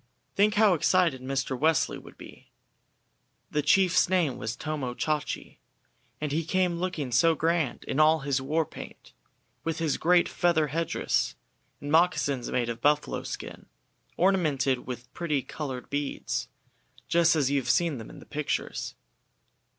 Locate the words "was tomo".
4.39-4.95